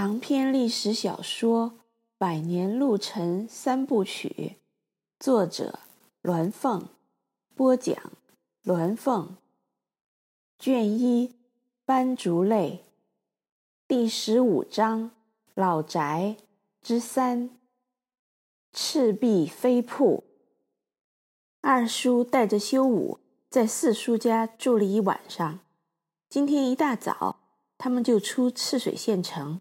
[0.00, 1.72] 长篇历史小说
[2.16, 4.56] 《百年路程三部曲》，
[5.22, 5.80] 作者
[6.22, 6.88] 鸾凤，
[7.54, 7.94] 播讲
[8.64, 9.36] 鸾凤。
[10.58, 11.34] 卷一，
[11.84, 12.86] 斑竹泪，
[13.86, 15.10] 第十五章，
[15.52, 16.38] 老宅
[16.80, 17.50] 之三。
[18.72, 20.24] 赤壁飞瀑。
[21.60, 23.18] 二叔带着修武
[23.50, 25.60] 在四叔家住了一晚上。
[26.30, 27.40] 今天一大早，
[27.76, 29.60] 他们就出赤水县城。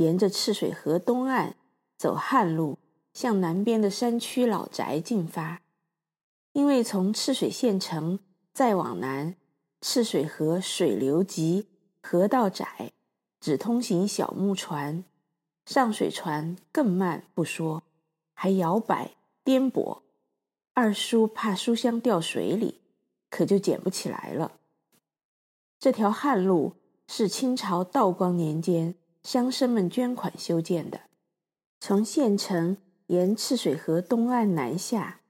[0.00, 1.56] 沿着赤水河东岸
[1.98, 2.78] 走旱路，
[3.12, 5.60] 向南边的山区老宅进发。
[6.54, 8.18] 因为从赤水县城
[8.54, 9.36] 再往南，
[9.82, 11.66] 赤水河水流急，
[12.02, 12.92] 河道窄，
[13.40, 15.04] 只通行小木船，
[15.66, 17.82] 上水船更慢不说，
[18.32, 19.10] 还摇摆
[19.44, 20.00] 颠簸。
[20.72, 22.80] 二叔怕书香掉水里，
[23.28, 24.52] 可就捡不起来了。
[25.78, 28.94] 这条旱路是清朝道光年间。
[29.22, 31.02] 乡绅们捐款修建的，
[31.78, 35.20] 从县城沿赤水河东岸南下，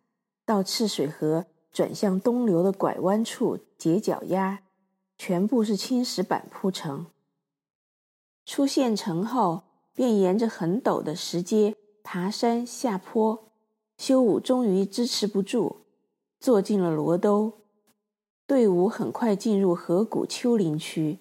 [0.47, 4.62] 到赤水河转向东流的拐弯处截脚丫，
[5.19, 7.06] 全部是青石板铺成。
[8.47, 13.50] 出县城后，便沿着很陡的石阶爬山下坡，
[13.98, 15.84] 修武终于支持不住，
[16.38, 17.60] 坐进了骡兜。
[18.47, 21.19] 队伍很快进入河谷丘陵区，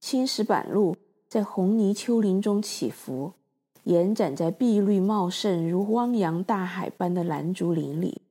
[0.00, 0.96] 青石板路。
[1.28, 3.32] 在红泥丘陵中起伏，
[3.84, 8.22] 延展在碧绿茂盛如汪洋大海般的蓝竹林里。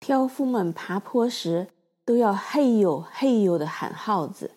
[0.00, 1.68] 挑夫们爬坡时
[2.04, 4.52] 都要嘿呦嘿呦地喊号子，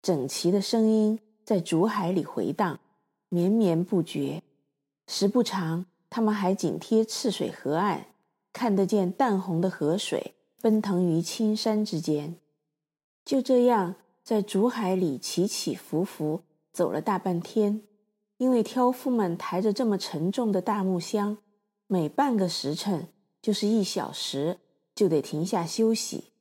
[0.00, 2.80] 整齐的声音在竹海里回荡，
[3.28, 4.42] 绵绵不绝。
[5.06, 8.06] 时不常，他们还紧贴赤水河岸，
[8.52, 12.36] 看得见淡红的河水奔腾于青山之间。
[13.26, 16.40] 就这样，在竹海里起起伏伏。
[16.72, 17.82] 走了大半天，
[18.38, 21.38] 因为挑夫们抬着这么沉重的大木箱，
[21.86, 23.08] 每半个时辰
[23.40, 24.58] 就是一小时，
[24.94, 26.32] 就得停下休息。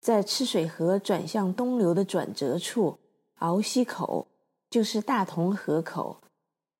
[0.00, 2.98] 在赤水河转向东流的转折处，
[3.40, 4.28] 鳌溪口
[4.70, 6.22] 就是大同河口，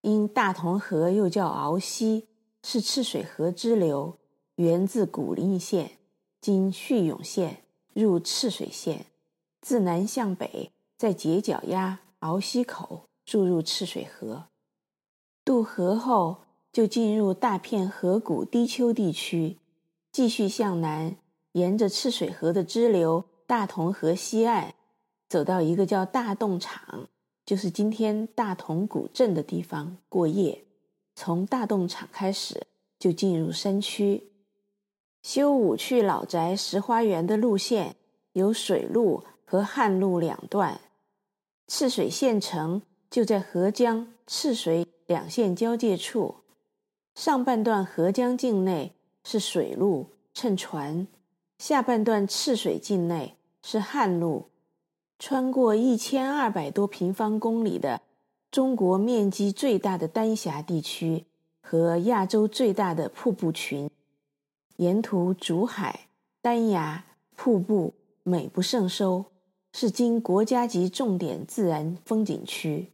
[0.00, 2.28] 因大同河又叫鳌溪，
[2.62, 4.16] 是赤水河支流，
[4.54, 5.98] 源自古蔺县，
[6.40, 9.04] 经叙永县入赤水县，
[9.60, 12.00] 自南向北，在截脚丫。
[12.20, 14.46] 鳌溪口注入赤水河，
[15.44, 16.42] 渡河后
[16.72, 19.56] 就进入大片河谷低丘地区，
[20.12, 21.16] 继续向南，
[21.52, 24.74] 沿着赤水河的支流大同河西岸，
[25.28, 27.08] 走到一个叫大洞场，
[27.46, 30.64] 就是今天大同古镇的地方过夜。
[31.14, 32.66] 从大洞场开始
[32.98, 34.30] 就进入山区。
[35.22, 37.96] 修武去老宅石花园的路线
[38.32, 40.80] 有水路和旱路两段。
[41.72, 46.34] 赤水县城就在河江赤水两县交界处，
[47.14, 48.92] 上半段河江境内
[49.22, 51.06] 是水路，乘船；
[51.58, 54.48] 下半段赤水境内是旱路，
[55.20, 58.00] 穿过一千二百多平方公里的
[58.50, 61.24] 中国面积最大的丹霞地区
[61.60, 63.88] 和亚洲最大的瀑布群，
[64.78, 66.08] 沿途竹海、
[66.42, 67.04] 丹崖、
[67.36, 67.94] 瀑布
[68.24, 69.26] 美不胜收。
[69.72, 72.90] 是经国家级重点自然风景区，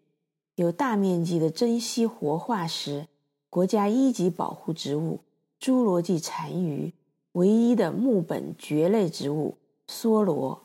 [0.57, 3.09] 有大面积的珍稀活化石、
[3.49, 5.21] 国家一级保护植物
[5.61, 6.93] 侏罗纪残余、
[7.33, 9.57] 唯一的木本蕨类植物
[9.89, 10.63] 梭罗。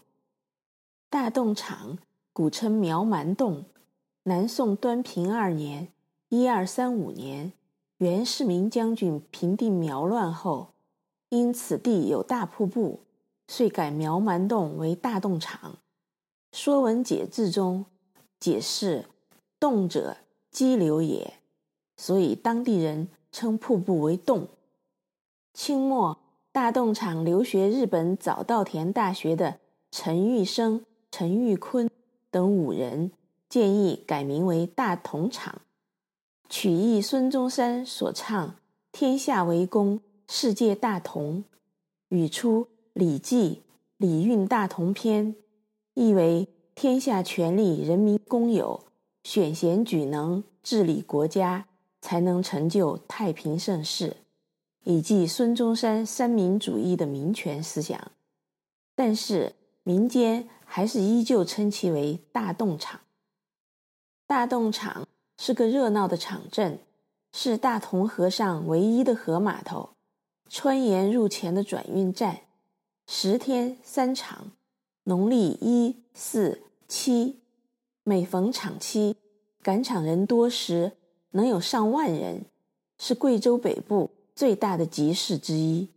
[1.10, 1.98] 大洞场
[2.34, 3.66] 古称苗蛮洞，
[4.24, 5.88] 南宋端平二年
[6.30, 7.54] （一二三五年），
[8.00, 10.74] 袁世明将军平定苗乱后，
[11.30, 13.00] 因此地有大瀑布，
[13.48, 15.72] 遂改苗蛮洞为大洞场。
[16.52, 17.86] 《说文解字》中
[18.40, 19.06] 解释
[19.60, 20.18] ：“洞者，
[20.52, 21.36] 激流也。”
[21.96, 24.48] 所以当地人称瀑布为洞。
[25.54, 26.18] 清末
[26.52, 29.60] 大洞场留学日本早稻田大学的
[29.92, 31.90] 陈玉生、陈玉坤
[32.30, 33.12] 等五人
[33.48, 35.62] 建议改名为大同场，
[36.50, 38.56] 取意孙中山所唱
[38.92, 41.44] “天下为公，世界大同”，
[42.10, 43.62] 语出《礼记·
[43.98, 45.34] 礼运大同篇》。
[45.94, 48.86] 意为天下权力人民公有，
[49.24, 51.68] 选贤举能治理国家，
[52.00, 54.18] 才能成就太平盛世，
[54.86, 58.12] 以记孙中山三民主义的民权思想。
[58.96, 59.54] 但是
[59.84, 63.02] 民间还是依旧称其为大洞场。
[64.26, 65.08] 大洞场
[65.38, 66.80] 是个热闹的场镇，
[67.34, 69.90] 是大同河上唯一的河码头，
[70.50, 72.42] 川盐入钱的转运站，
[73.08, 74.52] 十天三场。
[75.12, 77.42] 农历一、四、七，
[78.06, 79.18] 每逢场期，
[79.62, 80.94] 赶场人多时
[81.32, 82.46] 能有上万人，
[82.98, 85.90] 是贵州北部最大的集市之一。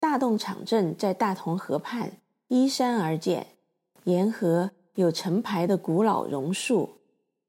[0.00, 2.12] 大洞场镇在大同河畔，
[2.48, 3.48] 依山而建，
[4.04, 6.92] 沿河有成排的古老榕树，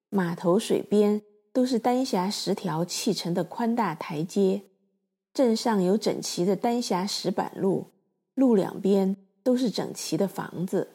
[0.10, 1.22] 码头水边
[1.54, 4.64] 都是丹霞石条砌成的宽大台阶，
[5.34, 7.86] 镇上有整齐的丹霞石板路，
[8.34, 9.16] 路两边
[9.48, 10.90] 都是整齐的房子。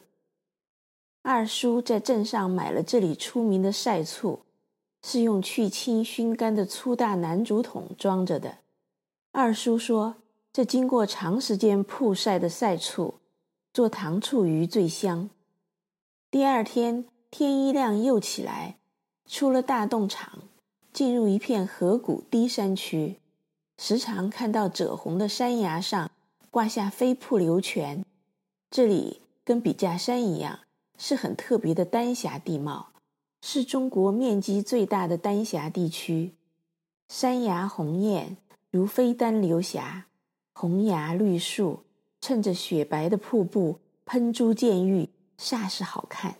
[1.23, 4.41] 二叔在镇上买了这里出名的晒醋，
[5.01, 8.59] 是用去青熏干的粗大南竹筒装着的。
[9.31, 10.17] 二叔说，
[10.51, 13.15] 这经过长时间曝晒的晒醋，
[13.73, 15.31] 做糖醋鱼最香。
[16.29, 18.77] 第二天天一亮又起来，
[19.25, 20.43] 出了大洞场，
[20.93, 23.17] 进入一片河谷低山区，
[23.79, 26.11] 时常看到赭红的山崖上
[26.51, 28.05] 挂下飞瀑流泉。
[28.75, 30.61] 这里跟笔架山一样。
[30.97, 32.89] 是很特别的丹霞地貌，
[33.41, 36.33] 是中国面积最大的丹霞地区。
[37.07, 38.37] 山崖红艳，
[38.71, 40.05] 如飞丹流霞；
[40.53, 41.83] 红崖绿树，
[42.19, 46.37] 衬着雪白的瀑布，喷珠溅玉，煞是好看。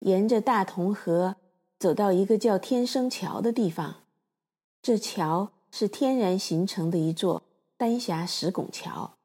[0.00, 1.36] 沿着大同河
[1.78, 4.02] 走到一个叫天生桥的地方，
[4.82, 7.44] 这桥是天然形成的一座
[7.76, 9.16] 丹霞石拱桥，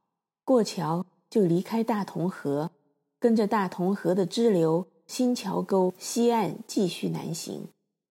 [0.43, 2.69] 过桥就离开大同河。
[3.19, 7.67] 跟着大同河的支流新桥沟西岸继续南行，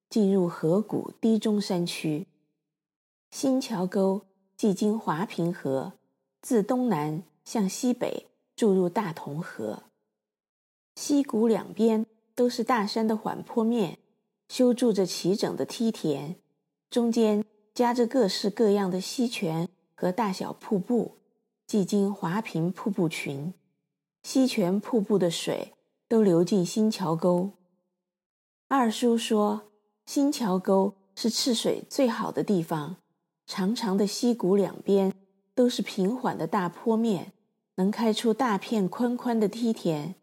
[0.08, 2.26] 进入河谷低中山区。
[3.32, 4.22] 新桥沟
[4.56, 5.94] 既经华平河，
[6.40, 9.82] 自东南向西北注入大同河。
[10.94, 12.06] 溪谷两边
[12.37, 13.99] 都是大山的缓坡面，
[14.49, 16.37] 修筑着齐整的梯田，
[16.88, 17.44] 中间
[17.75, 21.17] 夹着各式各样的溪泉和大小瀑布，
[21.70, 23.55] 既经华坪瀑布群。
[24.25, 25.72] 溪泉瀑布的水
[26.08, 27.52] 都流进新桥沟。
[28.67, 29.70] 二叔说，
[30.05, 32.96] 新桥沟是赤水最好的地方，
[33.46, 35.14] 长长的溪谷两边
[35.55, 37.34] 都是平缓的大坡面，
[37.76, 40.17] 能开出大片宽宽的梯田，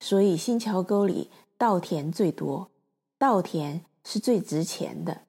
[0.00, 2.72] 所以新桥沟里稻田最多，
[3.16, 5.28] 稻田是最值钱的。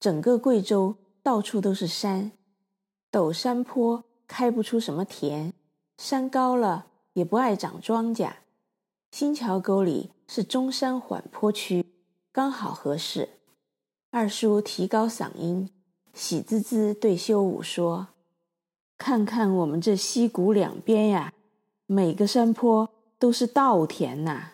[0.00, 2.32] 整个贵州到处都是山，
[3.12, 5.52] 陡山坡开不出什么田，
[5.98, 6.86] 山高了。
[7.16, 8.30] 也不爱长庄稼，
[9.10, 11.82] 新桥沟里是中山缓坡区，
[12.30, 13.30] 刚好合适。
[14.10, 15.70] 二叔提高嗓音，
[16.12, 18.08] 喜滋滋对修武说
[18.98, 21.32] ：“看看我们这溪谷两边呀，
[21.86, 24.50] 每个山坡都是稻田呐。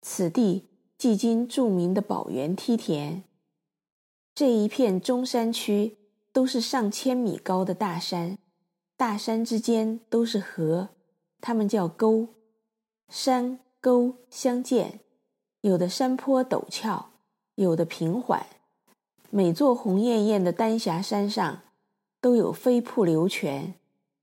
[0.00, 3.24] 此地既经著名的宝源梯田，
[4.34, 5.98] 这一片中山区
[6.32, 8.38] 都是上千米高的大山，
[9.04, 10.88] 大山之间都是河。”
[11.42, 12.28] 它们叫沟，
[13.10, 15.00] 山沟相间，
[15.60, 17.10] 有的山坡陡峭，
[17.56, 18.46] 有的平缓。
[19.28, 21.60] 每座红艳艳的丹霞山上，
[22.22, 23.74] 都有飞瀑流泉，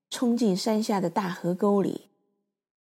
[0.09, 2.07] 冲进山下的大河沟里。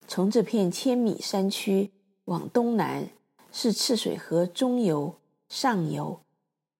[0.07, 1.91] 从这片千米山区
[2.23, 3.09] 往东南，
[3.51, 5.15] 是赤水河中游、
[5.49, 6.21] 上游，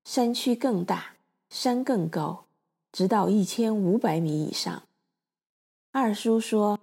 [0.06, 1.16] 山区更大，
[1.50, 2.46] 山更高，
[2.94, 4.84] 直到一千五百米以上。
[5.92, 6.78] 二叔说。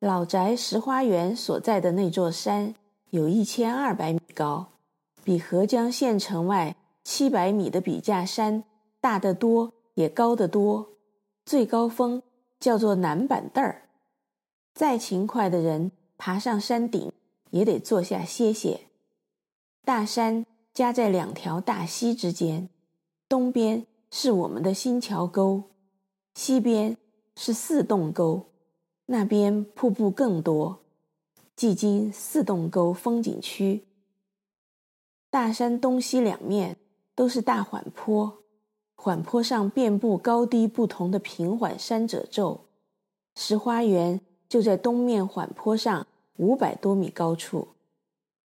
[0.00, 2.72] 老宅石花园所在的那座山
[3.10, 4.68] 有一千二百米高，
[5.24, 8.62] 比合江县城外七百米的笔架山
[9.00, 10.90] 大得多，也高得多。
[11.44, 12.22] 最高峰
[12.60, 13.88] 叫做南板凳儿，
[14.72, 17.10] 再勤快的人爬上山顶
[17.50, 18.82] 也得坐下歇歇。
[19.84, 22.68] 大山夹在两条大溪之间，
[23.28, 25.64] 东边是我们的新桥沟，
[26.36, 26.96] 西边
[27.40, 28.46] 是四洞沟。
[29.06, 30.80] 那边瀑布更多，
[31.54, 33.84] 即今四洞沟风景区。
[35.30, 36.76] 大山东西两面
[37.14, 38.42] 都是大缓坡，
[38.96, 42.66] 缓坡上遍布高低不同的平缓山褶皱。
[43.36, 47.68] 石花园就在东面缓坡上五百多米高处，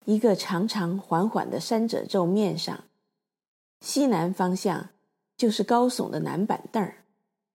[0.05, 2.85] 一个长长缓缓的山褶皱面上。
[3.81, 4.91] 西南方向
[5.37, 7.05] 就是高耸的南板凳儿，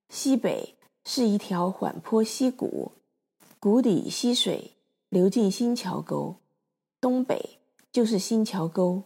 [0.09, 0.75] 西北。
[1.03, 2.91] 是一条缓坡溪谷，
[3.59, 4.71] 谷底溪水
[5.09, 6.35] 流进新桥沟，
[6.99, 7.57] 东北
[7.91, 9.03] 就是新桥沟，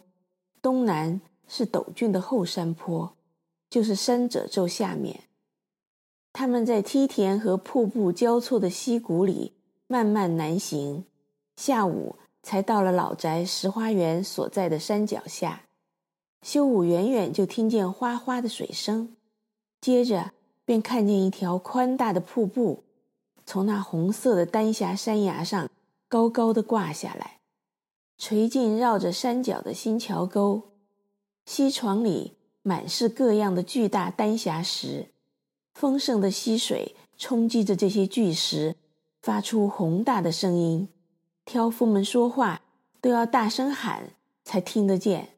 [0.60, 3.16] 东南是陡峻的后山坡，
[3.70, 5.24] 就是山褶皱下面。
[6.32, 9.54] 他们在梯田和瀑布交错的溪谷里
[9.86, 11.06] 慢慢南行，
[11.56, 15.62] 下午才到了老宅石花园所在的山脚下。
[16.42, 19.16] 修武远远就听见哗哗的水声，
[19.80, 20.35] 接着。
[20.66, 22.82] 便看见一条宽大的瀑布，
[23.46, 25.70] 从那红色的丹霞山崖上
[26.08, 27.38] 高高的挂下来，
[28.18, 30.72] 垂进绕着山脚的新桥沟，
[31.44, 32.32] 溪床里
[32.62, 35.12] 满是各样的巨大丹霞石，
[35.72, 38.74] 丰盛的溪水冲击着这些巨石，
[39.22, 40.88] 发出宏大的声音。
[41.44, 42.62] 挑夫们说话
[43.00, 44.10] 都要大声喊
[44.42, 45.35] 才听得见。